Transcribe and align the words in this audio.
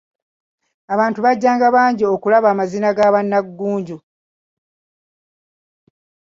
Abantu 0.93 1.19
bajjanga 1.25 1.67
bangi 1.75 2.03
okulaba 2.13 2.47
amazina 2.53 2.89
ga 2.97 3.07
bannaggunju. 3.13 3.97